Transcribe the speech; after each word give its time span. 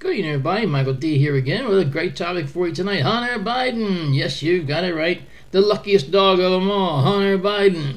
Good 0.00 0.14
evening, 0.14 0.30
everybody. 0.30 0.64
Michael 0.64 0.94
D 0.94 1.18
here 1.18 1.34
again 1.34 1.68
with 1.68 1.80
a 1.80 1.84
great 1.84 2.14
topic 2.14 2.46
for 2.46 2.68
you 2.68 2.72
tonight. 2.72 3.00
Hunter 3.00 3.42
Biden. 3.42 4.14
Yes, 4.14 4.40
you've 4.44 4.68
got 4.68 4.84
it 4.84 4.94
right. 4.94 5.22
The 5.50 5.60
luckiest 5.60 6.12
dog 6.12 6.38
of 6.38 6.52
them 6.52 6.70
all, 6.70 7.02
Hunter 7.02 7.36
Biden. 7.36 7.96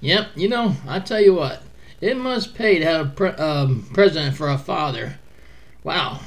Yep, 0.00 0.30
you 0.34 0.48
know, 0.48 0.74
I 0.88 0.98
tell 0.98 1.20
you 1.20 1.34
what, 1.34 1.62
it 2.00 2.16
must 2.16 2.56
pay 2.56 2.80
to 2.80 2.84
have 2.84 3.06
a 3.06 3.10
pre- 3.10 3.28
um, 3.30 3.88
president 3.94 4.36
for 4.36 4.48
a 4.48 4.58
father. 4.58 5.20
Wow. 5.84 6.22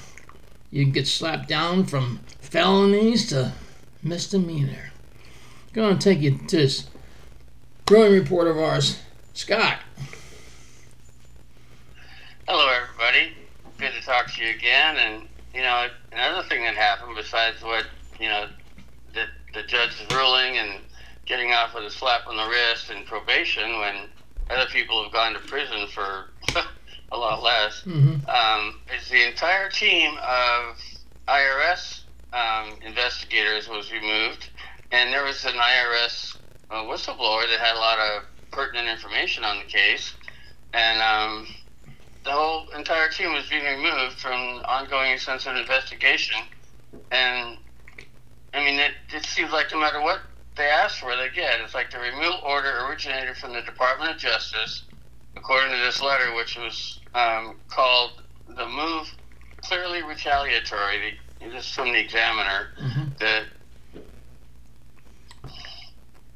You 0.71 0.85
can 0.85 0.93
get 0.93 1.07
slapped 1.07 1.49
down 1.49 1.83
from 1.83 2.21
felonies 2.39 3.27
to 3.31 3.51
misdemeanor. 4.01 4.91
To 5.73 5.97
take 5.97 6.21
you 6.21 6.37
to 6.37 6.55
this 6.55 6.87
growing 7.85 8.13
report 8.13 8.47
of 8.47 8.57
ours, 8.57 9.01
Scott. 9.33 9.79
Hello, 12.47 12.69
everybody. 12.69 12.90
Talk 14.11 14.27
to 14.33 14.43
you 14.43 14.49
again. 14.49 14.97
And 14.97 15.29
you 15.53 15.61
know, 15.61 15.87
another 16.11 16.45
thing 16.49 16.63
that 16.63 16.75
happened 16.75 17.15
besides 17.15 17.63
what 17.63 17.85
you 18.19 18.27
know, 18.27 18.47
the 19.13 19.23
the 19.53 19.63
judge's 19.63 20.05
ruling 20.11 20.57
and 20.57 20.81
getting 21.25 21.53
off 21.53 21.73
with 21.73 21.85
a 21.85 21.89
slap 21.89 22.27
on 22.27 22.35
the 22.35 22.43
wrist 22.43 22.89
and 22.89 23.05
probation 23.05 23.79
when 23.79 24.09
other 24.49 24.69
people 24.69 25.01
have 25.01 25.13
gone 25.13 25.31
to 25.31 25.39
prison 25.39 25.87
for 25.87 26.25
a 27.13 27.17
lot 27.17 27.41
less, 27.41 27.83
Mm-hmm. 27.85 28.29
um, 28.29 28.81
is 28.93 29.07
the 29.07 29.25
entire 29.25 29.69
team 29.69 30.11
of 30.17 30.75
IRS 31.29 32.01
um, 32.33 32.79
investigators 32.85 33.69
was 33.69 33.93
removed, 33.93 34.49
and 34.91 35.13
there 35.13 35.23
was 35.23 35.45
an 35.45 35.53
IRS 35.53 36.35
uh, 36.69 36.83
whistleblower 36.83 37.43
that 37.49 37.61
had 37.61 37.77
a 37.77 37.79
lot 37.79 37.97
of 37.97 38.23
pertinent 38.51 38.89
information 38.89 39.45
on 39.45 39.59
the 39.59 39.71
case, 39.71 40.13
and 40.73 41.01
um, 41.01 41.47
the 42.23 42.31
whole 42.31 42.67
entire 42.77 43.09
team 43.09 43.33
was 43.33 43.47
being 43.49 43.63
removed 43.63 44.17
from 44.17 44.61
ongoing 44.67 45.17
sensitive 45.17 45.57
investigation, 45.59 46.37
and 47.11 47.57
I 48.53 48.63
mean 48.63 48.79
it, 48.79 48.91
it 49.13 49.25
seems 49.25 49.51
like 49.51 49.71
no 49.71 49.79
matter 49.79 50.01
what 50.01 50.19
they 50.57 50.65
ask 50.67 50.99
for, 50.99 51.15
they 51.15 51.29
get. 51.33 51.59
It's 51.61 51.73
like 51.73 51.91
the 51.91 51.99
removal 51.99 52.39
order 52.45 52.85
originated 52.87 53.37
from 53.37 53.53
the 53.53 53.61
Department 53.61 54.11
of 54.11 54.17
Justice, 54.17 54.83
according 55.35 55.71
to 55.71 55.77
this 55.77 56.01
letter, 56.01 56.35
which 56.35 56.57
was 56.57 56.99
um, 57.15 57.55
called 57.69 58.11
the 58.47 58.67
move 58.67 59.07
clearly 59.63 60.03
retaliatory. 60.03 61.13
This 61.39 61.65
is 61.65 61.71
from 61.71 61.91
the 61.91 61.99
examiner 61.99 62.67
Mm-hmm. 62.79 63.03
that 63.19 63.43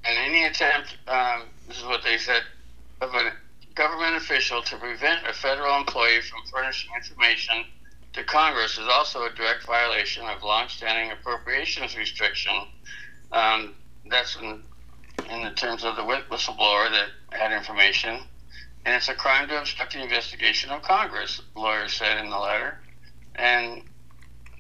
and 0.08 0.18
any 0.20 0.46
attempt, 0.46 0.98
um, 1.08 1.44
this 1.68 1.78
is 1.80 1.84
what 1.86 2.04
they 2.04 2.18
said, 2.18 2.42
of 3.02 3.14
a 3.16 3.32
government 3.76 4.16
official 4.16 4.62
to 4.64 4.78
prevent 4.78 5.28
a 5.28 5.34
federal 5.34 5.78
employee 5.78 6.22
from 6.22 6.40
furnishing 6.52 6.90
information 6.96 7.66
to 8.14 8.24
Congress 8.24 8.78
is 8.78 8.88
also 8.90 9.26
a 9.26 9.30
direct 9.34 9.66
violation 9.66 10.26
of 10.26 10.42
longstanding 10.42 11.12
appropriations 11.12 11.98
restriction. 11.98 12.54
Um, 13.34 13.76
that's 14.10 14.38
in, 14.38 14.64
in 15.30 15.44
the 15.44 15.52
terms 15.52 15.84
of 15.84 15.98
the 15.98 16.02
whistleblower 16.02 16.90
that 16.92 17.10
had 17.32 17.52
information. 17.52 18.22
And 18.86 18.96
it's 18.96 19.10
a 19.10 19.16
crime 19.16 19.50
to 19.50 19.60
obstruct 19.60 19.94
the 19.94 20.02
investigation 20.02 20.70
of 20.70 20.82
Congress, 20.84 21.42
lawyers 21.56 21.94
said 21.94 22.24
in 22.24 22.30
the 22.30 22.38
letter. 22.38 22.80
And, 23.36 23.82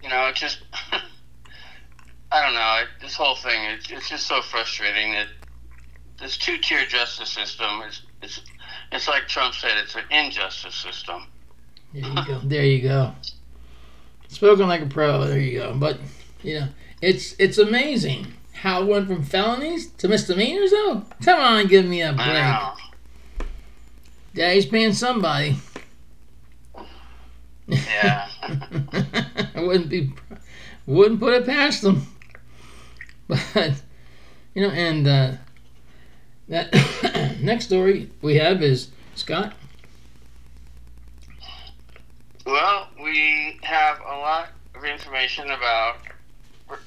you 0.02 0.09
know, 0.09 0.27
it 0.27 0.35
just, 0.35 0.59
I 2.31 2.44
don't 2.44 2.55
know, 2.55 2.79
it, 2.81 2.88
this 3.02 3.16
whole 3.16 3.35
thing, 3.35 3.63
it, 3.63 3.89
it's 3.89 4.09
just 4.09 4.27
so 4.27 4.41
frustrating 4.41 5.13
that 5.13 5.27
this 6.19 6.38
two 6.38 6.57
tier 6.57 6.85
justice 6.85 7.29
system 7.29 7.81
is, 7.88 8.02
it's, 8.22 8.41
it's 8.91 9.08
like 9.08 9.28
Trump 9.28 9.53
said, 9.53 9.78
it's 9.78 9.95
an 9.95 10.03
injustice 10.11 10.75
system. 10.75 11.28
There 11.94 12.03
you 12.03 12.25
go. 12.25 12.39
There 12.44 12.66
you 12.66 12.81
go. 12.81 13.14
Spoken 14.28 14.67
like 14.67 14.81
a 14.81 14.86
pro. 14.88 15.25
There 15.25 15.39
you 15.39 15.59
go. 15.59 15.73
But 15.75 16.00
you 16.44 16.59
know, 16.59 16.67
it's 17.02 17.36
it's 17.39 17.58
amazing 17.58 18.28
how 18.53 18.81
it 18.81 18.88
went 18.88 19.08
from 19.08 19.23
felonies 19.23 19.89
to 19.91 20.08
misdemeanors. 20.08 20.72
Though, 20.72 21.03
come 21.23 21.39
on, 21.39 21.67
give 21.67 21.85
me 21.85 22.01
a 22.01 22.13
break. 22.13 23.47
Yeah, 24.34 24.51
he's 24.51 24.66
paying 24.66 24.94
somebody. 24.94 25.56
Yeah. 27.67 28.28
I 28.44 29.52
wouldn't 29.62 29.90
be, 29.90 30.12
wouldn't 30.85 31.19
put 31.19 31.34
it 31.34 31.46
past 31.46 31.81
them. 31.81 32.07
But 33.28 33.81
you 34.53 34.62
know, 34.62 34.69
and 34.69 35.07
uh, 35.07 35.31
that 36.47 37.38
next 37.41 37.66
story 37.66 38.09
we 38.22 38.35
have 38.35 38.61
is 38.61 38.89
Scott. 39.16 39.53
Well, 42.45 42.89
we 43.01 43.59
have 43.63 44.00
a 44.01 44.17
lot 44.17 44.50
of 44.75 44.84
information 44.84 45.45
about 45.51 45.97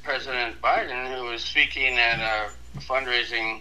President 0.02 0.60
Biden, 0.60 1.14
who 1.16 1.24
was 1.24 1.42
speaking 1.42 1.98
at 1.98 2.20
a 2.20 2.78
fundraising 2.80 3.60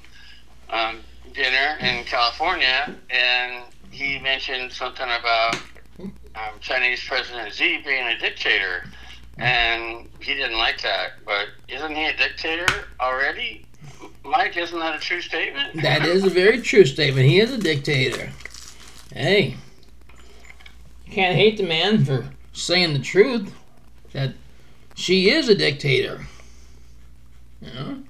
um, 0.70 1.00
dinner 1.34 1.78
in 1.80 2.04
California, 2.06 2.96
and 3.10 3.64
he 3.92 4.20
mentioned 4.20 4.72
something 4.72 5.08
about 5.08 5.56
um, 6.00 6.54
Chinese 6.60 7.04
President 7.08 7.54
Xi 7.54 7.82
being 7.84 8.08
a 8.08 8.18
dictator, 8.18 8.86
and 9.38 10.08
he 10.20 10.34
didn't 10.34 10.58
like 10.58 10.82
that. 10.82 11.12
But 11.26 11.48
isn't 11.68 11.96
he 11.96 12.06
a 12.06 12.18
dictator 12.18 12.68
already? 13.00 13.67
Mike, 14.24 14.58
isn't 14.58 14.80
that 14.80 14.96
a 14.96 15.00
true 15.00 15.22
statement? 15.22 15.76
That 15.82 16.06
is 16.06 16.24
a 16.24 16.30
very 16.30 16.62
true 16.62 16.86
statement. 16.86 17.28
He 17.28 17.40
is 17.40 17.52
a 17.52 17.58
dictator. 17.58 18.32
Hey, 19.14 19.56
you 21.06 21.14
can't 21.14 21.36
hate 21.36 21.58
the 21.58 21.64
man 21.64 22.04
for 22.04 22.30
saying 22.54 22.94
the 22.94 23.00
truth. 23.00 23.54
That 24.14 24.34
Xi 24.96 25.30
is 25.30 25.48
a 25.48 25.56
dictator. 25.56 26.26
You 27.62 27.74
know. 27.74 28.04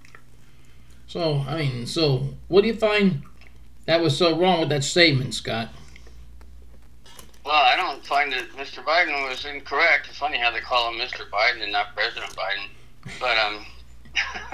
So 1.07 1.45
I 1.47 1.57
mean, 1.57 1.85
so 1.85 2.29
what 2.47 2.61
do 2.61 2.67
you 2.67 2.75
find 2.75 3.23
that 3.85 4.01
was 4.01 4.17
so 4.17 4.37
wrong 4.37 4.59
with 4.59 4.69
that 4.69 4.83
statement, 4.83 5.33
Scott? 5.33 5.69
Well, 7.45 7.55
I 7.55 7.77
don't 7.77 8.05
find 8.05 8.31
that 8.33 8.49
Mr. 8.57 8.83
Biden 8.83 9.29
was 9.29 9.45
incorrect. 9.45 10.07
It's 10.09 10.17
funny 10.17 10.37
how 10.37 10.51
they 10.51 10.59
call 10.59 10.91
him 10.91 10.99
Mr. 10.99 11.29
Biden 11.29 11.63
and 11.63 11.71
not 11.71 11.95
President 11.95 12.35
Biden. 12.35 12.67
But 13.21 13.37
um, 13.37 13.65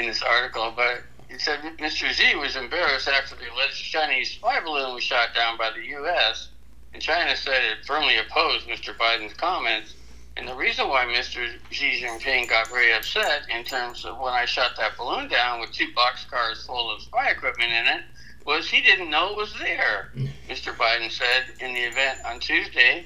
in 0.00 0.06
this 0.06 0.22
article, 0.22 0.72
but 0.74 1.02
it 1.28 1.40
said 1.40 1.60
Mr. 1.78 2.08
Xi 2.08 2.34
was 2.36 2.56
embarrassed 2.56 3.06
after 3.06 3.36
the 3.36 3.52
alleged 3.52 3.84
Chinese 3.84 4.30
spy 4.30 4.58
balloon 4.60 4.94
was 4.94 5.04
shot 5.04 5.34
down 5.34 5.58
by 5.58 5.70
the 5.70 5.84
U.S. 6.00 6.48
And 6.92 7.02
China 7.02 7.36
said 7.36 7.62
it 7.64 7.84
firmly 7.86 8.16
opposed 8.16 8.66
Mr. 8.66 8.96
Biden's 8.96 9.34
comments. 9.34 9.94
And 10.36 10.48
the 10.48 10.54
reason 10.54 10.88
why 10.88 11.04
Mr. 11.04 11.46
Xi 11.70 12.02
Jinping 12.02 12.48
got 12.48 12.68
very 12.68 12.92
upset 12.92 13.42
in 13.50 13.62
terms 13.62 14.04
of 14.04 14.18
when 14.18 14.32
I 14.32 14.46
shot 14.46 14.72
that 14.78 14.96
balloon 14.96 15.28
down 15.28 15.60
with 15.60 15.72
two 15.72 15.88
boxcars 15.94 16.66
full 16.66 16.90
of 16.90 17.02
spy 17.02 17.30
equipment 17.30 17.70
in 17.70 17.86
it 17.86 18.02
was 18.46 18.70
he 18.70 18.80
didn't 18.80 19.10
know 19.10 19.32
it 19.32 19.36
was 19.36 19.54
there. 19.58 20.10
Mr. 20.48 20.74
Biden 20.74 21.10
said 21.10 21.44
in 21.60 21.74
the 21.74 21.80
event 21.80 22.20
on 22.24 22.40
Tuesday, 22.40 23.04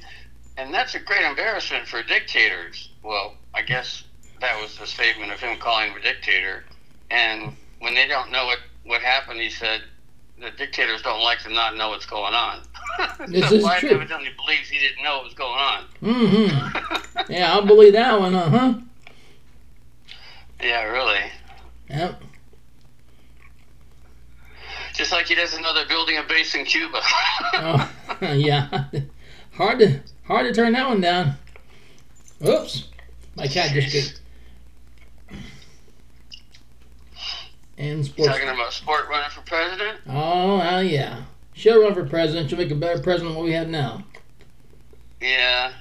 and 0.57 0.73
that's 0.73 0.95
a 0.95 1.01
great 1.01 1.25
embarrassment 1.25 1.89
for 1.89 2.03
dictators. 2.05 2.91
Well, 3.03 3.35
I 3.53 3.63
guess 3.63 4.05
that 4.41 4.61
was 4.63 4.79
the 4.79 4.87
statement 4.87 5.33
of 5.33 5.41
him 5.41 5.59
calling 5.59 5.91
him 5.91 5.97
a 5.99 6.03
dictator. 6.03 6.65
And 7.11 7.57
when 7.81 7.95
they 7.95 8.07
don't 8.07 8.31
know 8.33 8.47
what, 8.47 8.59
what 8.85 9.03
happened, 9.03 9.41
he 9.41 9.51
said, 9.51 9.83
the 10.41 10.51
dictators 10.51 11.03
don't 11.03 11.23
like 11.23 11.39
to 11.41 11.53
not 11.53 11.77
know 11.77 11.91
what's 11.91 12.07
going 12.07 12.35
on. 12.35 12.61
This 13.29 13.49
so 13.49 13.57
is 13.57 13.65
Biden 13.65 13.79
true. 13.81 13.91
evidently 13.91 14.31
believes 14.37 14.69
he 14.69 14.79
didn't 14.79 15.03
know 15.03 15.17
what 15.17 15.25
was 15.25 15.35
going 15.35 15.59
on. 15.59 15.85
Mm-hmm. 16.03 17.01
Yeah, 17.33 17.53
I'll 17.53 17.65
believe 17.65 17.95
that 17.95 18.19
one. 18.21 18.35
Uh 18.35 18.51
huh. 18.51 18.75
yeah, 20.61 20.83
really. 20.83 21.21
Yep. 21.89 22.23
Just 24.95 25.11
like 25.11 25.27
he 25.27 25.35
doesn't 25.35 25.63
know 25.63 25.75
they're 25.75 25.89
building 25.89 26.19
a 26.19 26.23
base 26.25 26.55
in 26.55 26.65
Cuba. 26.65 27.01
Oh, 27.55 27.91
yeah. 28.35 28.85
Hard 29.55 29.79
to 29.79 30.01
hard 30.25 30.47
to 30.47 30.53
turn 30.53 30.73
that 30.75 30.87
one 30.87 31.01
down. 31.01 31.35
Oops. 32.47 32.89
My 33.37 33.47
cat 33.49 33.73
just 33.73 34.21
And 37.77 38.05
sports. 38.05 38.31
Talking 38.31 38.49
about 38.49 38.73
sport 38.73 39.09
running 39.09 39.31
for 39.31 39.41
president? 39.43 39.99
Oh, 40.09 40.59
hell 40.59 40.83
yeah. 40.83 41.23
She'll 41.55 41.83
run 41.83 41.95
for 41.95 42.05
president. 42.05 42.51
She'll 42.51 42.59
make 42.59 42.71
a 42.71 42.75
better 42.75 43.03
president 43.03 43.31
than 43.31 43.37
what 43.37 43.45
we 43.45 43.53
have 43.53 43.69
now. 43.69 44.05
Yeah. 45.21 45.73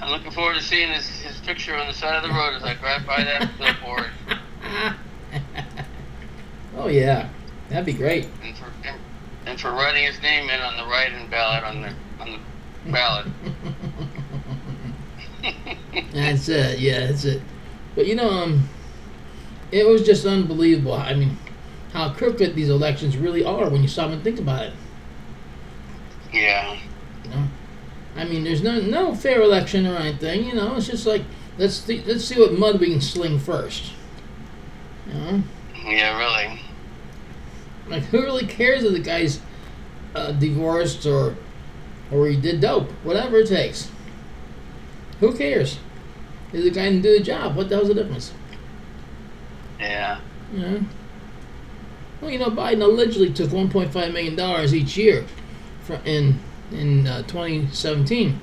I'm 0.00 0.10
looking 0.10 0.30
forward 0.30 0.54
to 0.54 0.62
seeing 0.62 0.92
his, 0.92 1.06
his 1.08 1.38
picture 1.40 1.74
on 1.74 1.86
the 1.88 1.94
side 1.94 2.14
of 2.14 2.22
the 2.22 2.34
road 2.34 2.54
as 2.54 2.62
I 2.62 2.74
drive 2.74 3.06
by 3.06 3.24
that 3.24 3.50
billboard. 3.58 4.10
oh, 6.76 6.88
yeah. 6.88 7.28
That'd 7.68 7.84
be 7.84 7.92
great. 7.92 8.28
And 8.42 8.56
for 8.56 8.66
and, 8.84 8.98
and 9.44 9.60
for 9.60 9.72
writing 9.72 10.04
his 10.04 10.20
name 10.22 10.48
in 10.48 10.60
on 10.60 10.76
the 10.76 10.84
write-in 10.84 11.28
ballot 11.28 11.64
on 11.64 11.82
the 11.82 11.92
on 12.20 12.32
the 12.32 12.90
ballot. 12.90 13.26
That's 16.12 16.48
it. 16.48 16.78
Yeah, 16.78 17.06
that's 17.06 17.24
it. 17.24 17.42
But 17.94 18.06
you 18.06 18.14
know, 18.14 18.30
um, 18.30 18.68
it 19.72 19.86
was 19.86 20.04
just 20.04 20.26
unbelievable. 20.26 20.94
I 20.94 21.14
mean, 21.14 21.38
how 21.92 22.12
crooked 22.12 22.54
these 22.54 22.68
elections 22.68 23.16
really 23.16 23.44
are 23.44 23.68
when 23.70 23.82
you 23.82 23.88
stop 23.88 24.10
and 24.10 24.22
think 24.22 24.38
about 24.40 24.66
it. 24.66 24.72
yeah. 26.32 26.78
You 27.24 27.30
know, 27.30 27.48
I 28.16 28.24
mean, 28.24 28.44
there's 28.44 28.62
no 28.62 28.80
no 28.80 29.14
fair 29.14 29.42
election 29.42 29.86
or 29.86 29.96
anything. 29.96 30.44
You 30.44 30.54
know, 30.54 30.76
it's 30.76 30.86
just 30.86 31.06
like 31.06 31.22
let's 31.58 31.74
see, 31.76 32.02
let's 32.04 32.24
see 32.24 32.38
what 32.38 32.52
mud 32.58 32.80
we 32.80 32.90
can 32.90 33.00
sling 33.00 33.38
first. 33.38 33.92
You 35.06 35.14
know, 35.14 35.42
Yeah, 35.84 36.16
really. 36.18 36.60
like 37.88 38.04
who 38.04 38.22
really 38.22 38.46
cares 38.46 38.84
if 38.84 38.92
the 38.92 38.98
guy's 39.00 39.40
uh, 40.14 40.32
divorced 40.32 41.06
or 41.06 41.36
or 42.10 42.28
he 42.28 42.36
did 42.40 42.60
dope, 42.60 42.90
whatever 43.04 43.38
it 43.38 43.48
takes. 43.48 43.90
Who 45.20 45.36
cares? 45.36 45.78
If 46.52 46.64
the 46.64 46.70
guy 46.70 46.84
didn't 46.90 47.02
do 47.02 47.18
the 47.18 47.24
job, 47.24 47.56
what 47.56 47.68
the 47.68 47.76
hell's 47.76 47.88
the 47.88 47.94
difference? 47.94 48.32
Yeah. 49.80 50.20
Know. 50.52 50.80
Well, 52.20 52.30
you 52.30 52.38
know, 52.38 52.50
Biden 52.50 52.82
allegedly 52.82 53.32
took 53.32 53.50
1.5 53.50 53.92
million 54.12 54.34
dollars 54.34 54.74
each 54.74 54.96
year, 54.96 55.24
for, 55.82 56.00
in 56.04 56.38
in 56.72 57.06
uh, 57.06 57.22
2017 57.22 58.38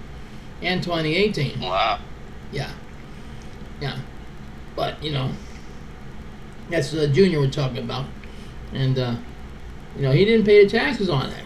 and 0.62 0.82
2018. 0.84 1.60
Wow. 1.60 2.00
Yeah, 2.52 2.72
yeah, 3.82 3.98
but 4.76 5.04
you 5.04 5.12
know, 5.12 5.30
that's 6.70 6.94
uh, 6.94 7.08
Junior 7.12 7.40
we're 7.40 7.50
talking 7.50 7.80
about, 7.80 8.06
and 8.74 8.98
uh, 8.98 9.16
you 9.98 10.04
know 10.04 10.12
he 10.12 10.24
didn't 10.24 10.46
pay 10.46 10.64
the 10.64 10.70
taxes 10.70 11.10
on 11.10 11.30
it. 11.32 11.44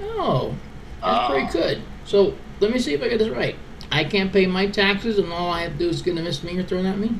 No, 0.00 0.56
that's 1.00 1.18
Oh. 1.24 1.28
pretty 1.30 1.52
good. 1.52 1.82
So 2.04 2.34
let 2.60 2.72
me 2.72 2.78
see 2.80 2.94
if 2.94 3.02
I 3.02 3.08
get 3.08 3.18
this 3.18 3.28
right. 3.28 3.54
I 3.92 4.02
can't 4.04 4.32
pay 4.32 4.46
my 4.46 4.66
taxes, 4.66 5.18
and 5.18 5.32
all 5.32 5.50
I 5.50 5.62
have 5.62 5.72
to 5.72 5.78
do 5.78 5.88
is 5.90 6.02
get 6.02 6.18
a 6.18 6.22
misdemeanor 6.22 6.64
thrown 6.64 6.86
at 6.86 6.98
me. 6.98 7.12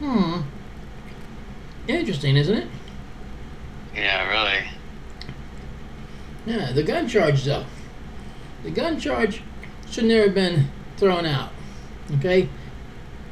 Hmm. 0.00 0.40
Interesting, 1.88 2.36
isn't 2.36 2.56
it? 2.56 2.68
Yeah, 3.94 4.28
really. 4.28 4.64
Yeah, 6.46 6.72
the 6.72 6.82
gun 6.82 7.08
charge 7.08 7.44
though. 7.44 7.64
The 8.62 8.70
gun 8.70 8.98
charge 8.98 9.42
should 9.90 10.04
never 10.04 10.24
have 10.24 10.34
been 10.34 10.68
thrown 10.96 11.26
out. 11.26 11.50
Okay, 12.18 12.48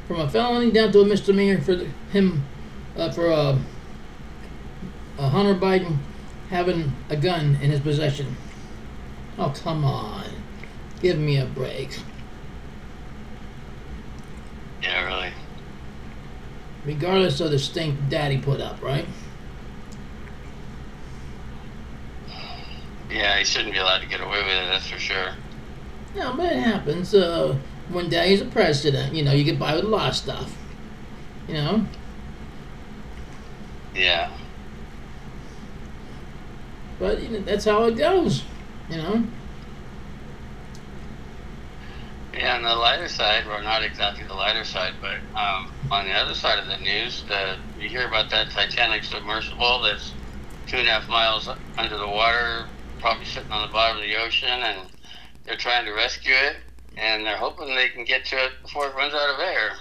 from 0.07 0.19
a 0.19 0.29
felony 0.29 0.71
down 0.71 0.91
to 0.91 1.01
a 1.01 1.05
misdemeanor 1.05 1.61
for 1.61 1.75
the, 1.75 1.85
him, 2.11 2.43
uh, 2.97 3.11
for 3.11 3.31
uh, 3.31 3.57
uh, 5.17 5.29
Hunter 5.29 5.55
Biden 5.55 5.97
having 6.49 6.93
a 7.09 7.15
gun 7.15 7.57
in 7.61 7.71
his 7.71 7.79
possession. 7.79 8.35
Oh 9.37 9.53
come 9.55 9.83
on, 9.83 10.25
give 11.01 11.17
me 11.17 11.37
a 11.37 11.45
break. 11.45 11.99
Yeah, 14.81 15.03
really. 15.05 15.31
Regardless 16.85 17.39
of 17.39 17.51
the 17.51 17.59
stink 17.59 17.97
Daddy 18.09 18.37
put 18.37 18.61
up, 18.61 18.81
right? 18.81 19.05
Yeah, 23.09 23.37
he 23.37 23.45
shouldn't 23.45 23.73
be 23.73 23.79
allowed 23.79 24.01
to 24.01 24.07
get 24.07 24.21
away 24.21 24.37
with 24.37 24.47
it. 24.47 24.67
That's 24.69 24.87
for 24.87 24.99
sure. 24.99 25.33
No, 26.15 26.35
but 26.35 26.51
it 26.51 26.59
happens. 26.59 27.13
Uh, 27.13 27.57
when 27.89 28.09
Daddy's 28.09 28.41
a 28.41 28.45
president, 28.45 29.13
you 29.13 29.23
know, 29.23 29.31
you 29.31 29.43
get 29.43 29.57
by 29.57 29.75
with 29.75 29.85
a 29.85 29.87
lot 29.87 30.09
of 30.09 30.15
stuff. 30.15 30.55
You 31.47 31.55
know. 31.55 31.85
Yeah. 33.95 34.31
But 36.99 37.21
you 37.21 37.29
know, 37.29 37.39
that's 37.39 37.65
how 37.65 37.83
it 37.85 37.97
goes, 37.97 38.43
you 38.89 38.97
know. 38.97 39.23
Yeah, 42.35 42.55
on 42.57 42.63
the 42.63 42.75
lighter 42.75 43.07
side, 43.07 43.45
or 43.47 43.61
not 43.63 43.83
exactly 43.83 44.25
the 44.25 44.33
lighter 44.33 44.65
side, 44.65 44.93
but 45.01 45.15
um, 45.39 45.71
on 45.89 46.05
the 46.05 46.11
other 46.11 46.33
side 46.33 46.59
of 46.59 46.67
the 46.67 46.77
news, 46.83 47.23
the, 47.27 47.55
you 47.79 47.87
hear 47.87 48.07
about 48.07 48.29
that 48.31 48.51
Titanic 48.51 49.03
submersible 49.03 49.81
that's 49.83 50.13
two 50.67 50.77
and 50.77 50.87
a 50.87 50.91
half 50.91 51.07
miles 51.07 51.47
under 51.77 51.97
the 51.97 52.07
water, 52.07 52.65
probably 52.99 53.25
sitting 53.25 53.51
on 53.51 53.67
the 53.67 53.71
bottom 53.71 53.97
of 53.97 54.03
the 54.03 54.15
ocean, 54.17 54.49
and 54.49 54.89
they're 55.45 55.55
trying 55.55 55.85
to 55.85 55.93
rescue 55.93 56.33
it, 56.33 56.57
and 56.97 57.25
they're 57.25 57.37
hoping 57.37 57.73
they 57.73 57.89
can 57.89 58.03
get 58.03 58.25
to 58.25 58.35
it 58.35 58.51
before 58.63 58.87
it 58.87 58.95
runs 58.95 59.13
out 59.13 59.33
of 59.35 59.39
air. 59.39 59.71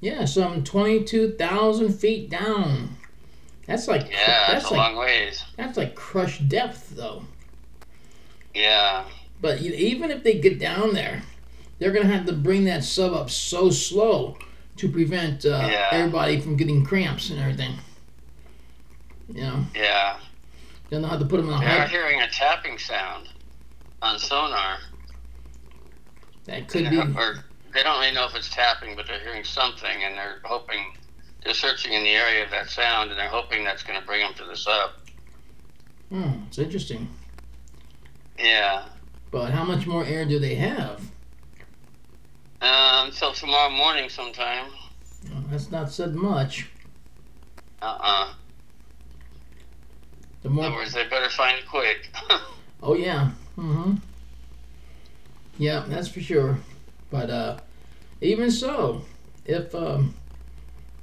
Yeah, 0.00 0.26
some 0.26 0.62
twenty-two 0.64 1.32
thousand 1.36 1.94
feet 1.94 2.28
down. 2.28 2.96
That's 3.66 3.88
like 3.88 4.10
Yeah, 4.10 4.16
that's, 4.52 4.52
that's 4.52 4.70
a 4.70 4.74
like 4.74 4.78
long 4.92 4.96
ways. 4.96 5.42
that's 5.56 5.78
like 5.78 5.94
crushed 5.94 6.48
depth, 6.50 6.90
though. 6.96 7.22
Yeah, 8.54 9.04
But 9.40 9.60
even 9.62 10.10
if 10.10 10.22
they 10.22 10.38
get 10.38 10.58
down 10.58 10.92
there, 10.94 11.22
they're 11.84 11.92
gonna 11.92 12.06
have 12.06 12.24
to 12.24 12.32
bring 12.32 12.64
that 12.64 12.82
sub 12.82 13.12
up 13.12 13.28
so 13.28 13.68
slow 13.68 14.38
to 14.76 14.88
prevent 14.88 15.44
uh, 15.44 15.68
Yeah. 15.70 15.88
everybody 15.92 16.40
from 16.40 16.56
getting 16.56 16.82
cramps 16.82 17.28
and 17.28 17.38
everything. 17.38 17.74
You 19.28 19.42
know, 19.42 19.64
yeah. 19.74 20.16
they'll 20.88 21.00
know 21.00 21.08
how 21.08 21.18
to 21.18 21.26
put 21.26 21.36
them 21.36 21.48
in 21.48 21.54
a 21.54 21.58
They're 21.58 21.68
high. 21.82 21.86
hearing 21.88 22.22
a 22.22 22.28
tapping 22.30 22.78
sound 22.78 23.28
on 24.00 24.18
sonar. 24.18 24.78
That 26.46 26.68
could 26.68 26.88
be. 26.88 26.96
or 26.98 27.44
they 27.74 27.82
don't 27.82 28.00
really 28.00 28.14
know 28.14 28.24
if 28.24 28.34
it's 28.34 28.48
tapping, 28.48 28.96
but 28.96 29.06
they're 29.06 29.20
hearing 29.20 29.44
something, 29.44 30.04
and 30.04 30.16
they're 30.16 30.40
hoping 30.44 30.96
they're 31.44 31.52
searching 31.52 31.92
in 31.92 32.02
the 32.02 32.10
area 32.12 32.44
of 32.44 32.50
that 32.50 32.70
sound, 32.70 33.10
and 33.10 33.18
they're 33.20 33.28
hoping 33.28 33.62
that's 33.62 33.82
going 33.82 34.00
to 34.00 34.06
bring 34.06 34.20
them 34.20 34.32
to 34.36 34.44
the 34.46 34.56
sub. 34.56 34.90
Hmm, 36.08 36.44
it's 36.48 36.56
interesting. 36.58 37.08
Yeah. 38.38 38.86
But 39.30 39.50
how 39.50 39.64
much 39.64 39.86
more 39.86 40.02
air 40.06 40.24
do 40.24 40.38
they 40.38 40.54
have? 40.54 41.02
Um, 42.64 43.08
until 43.08 43.34
tomorrow 43.34 43.68
morning 43.68 44.08
sometime. 44.08 44.70
Well, 45.30 45.44
that's 45.50 45.70
not 45.70 45.92
said 45.92 46.14
much. 46.14 46.70
Uh 47.82 47.98
uh 48.00 48.32
The 50.42 50.48
In 50.48 50.54
more 50.54 50.64
other 50.64 50.74
words, 50.76 50.94
they 50.94 51.06
better 51.08 51.28
find 51.28 51.58
it 51.58 51.68
quick. 51.68 52.10
Oh 52.82 52.94
yeah. 52.94 53.30
Mm-hmm. 53.56 53.94
Yeah, 55.56 55.84
that's 55.88 56.08
for 56.08 56.20
sure. 56.20 56.58
But 57.10 57.30
uh, 57.30 57.58
even 58.20 58.50
so, 58.50 59.06
if 59.46 59.74
um, 59.74 60.14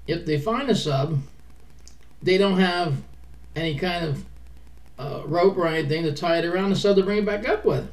if 0.05 0.27
they 0.27 0.39
find 0.39 0.69
a 0.69 0.75
sub, 0.75 1.19
they 2.21 2.37
don't 2.37 2.59
have 2.59 3.01
any 3.55 3.75
kind 3.79 4.05
of 4.05 4.25
uh, 4.99 5.23
rope 5.25 5.57
or 5.57 5.65
anything 5.65 6.03
to 6.03 6.13
tie 6.13 6.37
it 6.37 6.45
around 6.45 6.69
the 6.69 6.75
sub 6.75 6.97
to 6.97 7.03
bring 7.03 7.19
it 7.19 7.25
back 7.25 7.49
up 7.49 7.65
with. 7.65 7.89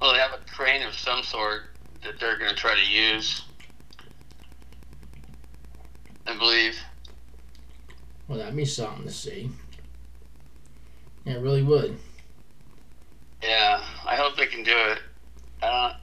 well, 0.00 0.12
they 0.12 0.18
have 0.18 0.32
a 0.32 0.50
crane 0.50 0.82
of 0.82 0.94
some 0.94 1.22
sort 1.22 1.62
that 2.04 2.20
they're 2.20 2.38
going 2.38 2.50
to 2.50 2.56
try 2.56 2.74
to 2.74 2.90
use. 2.90 3.42
I 6.26 6.36
believe. 6.38 6.76
Well, 8.28 8.38
that'd 8.38 8.56
be 8.56 8.64
something 8.64 9.04
to 9.04 9.10
see. 9.10 9.50
Yeah, 11.24 11.34
it 11.34 11.40
really 11.42 11.62
would. 11.62 11.98
Yeah, 13.42 13.82
I 14.06 14.16
hope 14.16 14.36
they 14.36 14.46
can 14.46 14.62
do 14.62 14.72
it. 14.76 14.98
I 15.62 15.66
don't. 15.70 15.94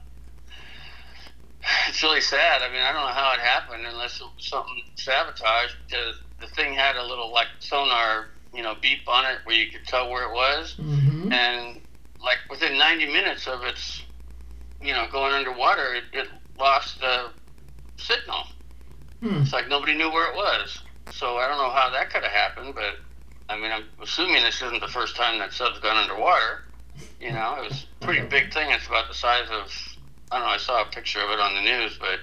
It's 1.88 2.02
really 2.02 2.20
sad. 2.20 2.60
I 2.62 2.68
mean, 2.72 2.80
I 2.82 2.92
don't 2.92 3.02
know 3.02 3.12
how 3.12 3.32
it 3.34 3.40
happened 3.40 3.86
unless 3.86 4.20
it 4.20 4.24
was 4.36 4.44
something 4.46 4.82
sabotaged 4.96 5.76
because 5.86 6.16
the 6.40 6.46
thing 6.48 6.74
had 6.74 6.96
a 6.96 7.04
little 7.04 7.32
like 7.32 7.46
sonar, 7.60 8.26
you 8.54 8.62
know, 8.62 8.74
beep 8.80 9.06
on 9.08 9.24
it 9.26 9.38
where 9.44 9.54
you 9.56 9.70
could 9.70 9.84
tell 9.86 10.10
where 10.10 10.24
it 10.28 10.32
was, 10.34 10.74
Mm-hmm. 10.80 11.32
and 11.32 11.80
like 12.20 12.38
within 12.50 12.76
90 12.78 13.06
minutes 13.12 13.46
of 13.46 13.62
its, 13.62 14.02
you 14.82 14.92
know, 14.92 15.06
going 15.10 15.32
underwater, 15.32 15.94
it, 15.94 16.04
it 16.12 16.28
lost 16.58 17.00
the 17.00 17.30
signal. 17.96 18.44
Hmm. 19.22 19.42
It's 19.42 19.52
like 19.52 19.68
nobody 19.68 19.94
knew 19.94 20.10
where 20.10 20.30
it 20.30 20.36
was. 20.36 20.82
So 21.10 21.36
I 21.36 21.48
don't 21.48 21.58
know 21.58 21.70
how 21.70 21.90
that 21.90 22.10
could 22.10 22.22
have 22.22 22.32
happened, 22.32 22.74
but 22.74 22.96
I 23.48 23.56
mean, 23.56 23.70
I'm 23.70 23.84
assuming 24.02 24.42
this 24.42 24.62
isn't 24.62 24.80
the 24.80 24.88
first 24.88 25.16
time 25.16 25.38
that 25.38 25.52
sub's 25.52 25.78
gone 25.80 25.96
underwater. 25.96 26.62
You 27.20 27.32
know, 27.32 27.56
it 27.58 27.68
was 27.68 27.86
a 28.00 28.04
pretty 28.04 28.26
big 28.26 28.52
thing. 28.52 28.70
It's 28.70 28.86
about 28.86 29.08
the 29.08 29.14
size 29.14 29.48
of, 29.50 29.70
I 30.30 30.38
don't 30.38 30.46
know, 30.46 30.52
I 30.54 30.58
saw 30.58 30.82
a 30.82 30.86
picture 30.86 31.20
of 31.20 31.30
it 31.30 31.40
on 31.40 31.54
the 31.54 31.60
news, 31.60 31.98
but 31.98 32.20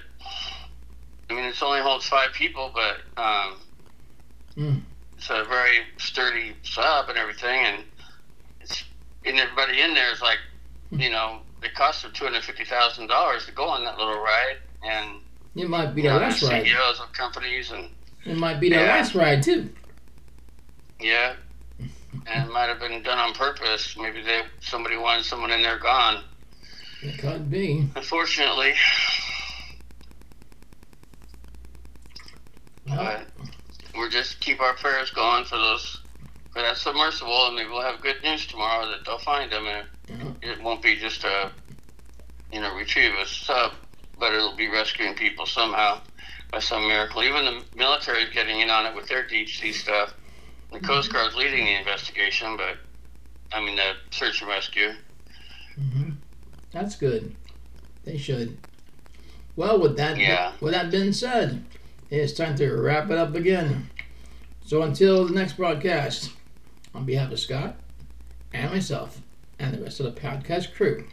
I 1.30 1.34
mean, 1.34 1.44
it 1.44 1.62
only 1.62 1.80
holds 1.80 2.06
five 2.06 2.32
people, 2.32 2.72
but 2.74 3.22
um, 3.22 3.56
Mm. 4.56 4.82
it's 5.16 5.30
a 5.30 5.44
very 5.44 5.78
sturdy 5.96 6.56
sub 6.62 7.08
and 7.08 7.16
everything, 7.16 7.64
and 7.64 7.84
it's 8.60 8.84
and 9.24 9.38
everybody 9.38 9.80
in 9.80 9.94
there 9.94 10.12
is 10.12 10.20
like, 10.20 10.38
you 10.90 11.08
know, 11.08 11.40
it 11.62 11.74
cost 11.74 12.02
them 12.02 12.12
two 12.12 12.24
hundred 12.24 12.42
fifty 12.44 12.64
thousand 12.64 13.06
dollars 13.08 13.46
to 13.46 13.52
go 13.52 13.68
on 13.68 13.84
that 13.84 13.98
little 13.98 14.18
ride, 14.20 14.56
and 14.84 15.20
It 15.56 15.68
might 15.68 15.94
be 15.94 16.02
the 16.02 16.08
last 16.14 16.40
the 16.40 16.48
ride. 16.48 16.64
CEOs 16.66 17.00
of 17.00 17.12
companies 17.12 17.70
and 17.70 17.88
It 18.24 18.36
might 18.36 18.60
be 18.60 18.68
the 18.68 18.76
Yeah. 18.76 18.82
last 18.82 19.14
ride 19.14 19.42
too. 19.42 19.70
Yeah, 21.00 21.34
and 21.78 22.48
it 22.48 22.52
might 22.52 22.68
have 22.68 22.78
been 22.80 23.02
done 23.02 23.18
on 23.18 23.32
purpose. 23.34 23.96
Maybe 23.96 24.22
they 24.22 24.42
somebody 24.60 24.96
wanted 24.96 25.24
someone 25.24 25.50
in 25.50 25.62
there 25.62 25.78
gone. 25.78 26.24
It 27.02 27.18
could 27.18 27.50
be. 27.50 27.88
Unfortunately, 27.96 28.74
Well, 32.86 32.96
but 32.96 33.46
we'll 33.94 34.10
just 34.10 34.40
keep 34.40 34.60
our 34.60 34.74
prayers 34.74 35.10
going 35.10 35.44
for 35.44 35.56
those 35.56 36.00
for 36.52 36.60
that 36.62 36.76
submersible, 36.76 37.46
and 37.46 37.56
maybe 37.56 37.68
we'll 37.70 37.82
have 37.82 38.00
good 38.02 38.22
news 38.22 38.46
tomorrow 38.46 38.86
that 38.90 39.04
they'll 39.06 39.18
find 39.18 39.50
them, 39.52 39.66
and. 39.66 39.86
Mm-hmm. 40.10 40.30
it 40.42 40.62
won't 40.62 40.82
be 40.82 40.96
just 40.96 41.24
a 41.24 41.52
you 42.52 42.60
know 42.60 42.74
retrieve 42.74 43.12
a 43.14 43.26
sub, 43.26 43.72
but 44.18 44.32
it'll 44.34 44.56
be 44.56 44.68
rescuing 44.68 45.14
people 45.14 45.46
somehow 45.46 46.00
by 46.50 46.58
some 46.58 46.86
miracle. 46.88 47.22
Even 47.22 47.44
the 47.44 47.62
military 47.76 48.22
is 48.22 48.30
getting 48.30 48.60
in 48.60 48.70
on 48.70 48.86
it 48.86 48.94
with 48.94 49.08
their 49.08 49.26
deep 49.26 49.48
sea 49.48 49.72
stuff. 49.72 50.14
The 50.70 50.76
mm-hmm. 50.78 50.86
Coast 50.86 51.12
Guard's 51.12 51.36
leading 51.36 51.64
the 51.64 51.78
investigation, 51.78 52.56
but 52.56 52.76
I 53.52 53.64
mean 53.64 53.76
the 53.76 53.92
search 54.10 54.40
and 54.40 54.50
rescue. 54.50 54.92
hmm 55.76 56.10
That's 56.72 56.96
good. 56.96 57.34
They 58.04 58.16
should. 58.18 58.56
Well, 59.56 59.78
with 59.80 59.96
that, 59.96 60.16
Yeah. 60.16 60.52
with 60.60 60.72
that 60.72 60.90
being 60.90 61.12
said, 61.12 61.64
it's 62.08 62.32
time 62.32 62.56
to 62.56 62.72
wrap 62.72 63.10
it 63.10 63.18
up 63.18 63.34
again. 63.34 63.90
So 64.64 64.82
until 64.82 65.26
the 65.26 65.34
next 65.34 65.54
broadcast, 65.56 66.30
on 66.94 67.04
behalf 67.04 67.30
of 67.32 67.38
Scott 67.40 67.76
and 68.52 68.70
myself 68.70 69.20
and 69.60 69.74
the 69.74 69.82
rest 69.82 70.00
of 70.00 70.06
the 70.06 70.20
podcast 70.20 70.74
crew, 70.74 71.06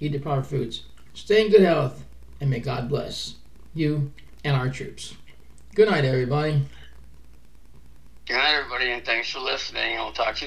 eat 0.00 0.12
the 0.12 0.18
proper 0.18 0.42
foods, 0.42 0.84
stay 1.12 1.44
in 1.44 1.50
good 1.50 1.62
health, 1.62 2.04
and 2.40 2.50
may 2.50 2.60
God 2.60 2.88
bless 2.88 3.34
you 3.74 4.10
and 4.42 4.56
our 4.56 4.70
troops. 4.70 5.14
Good 5.74 5.90
night, 5.90 6.04
everybody. 6.04 6.62
Good 8.26 8.34
night, 8.34 8.54
everybody, 8.54 8.90
and 8.90 9.04
thanks 9.04 9.30
for 9.30 9.40
listening. 9.40 9.96
I'll 9.96 10.12
talk 10.12 10.36
to 10.36 10.40
you 10.42 10.46